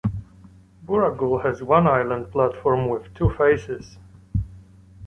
[0.83, 3.99] Booragul has one island platform with two faces.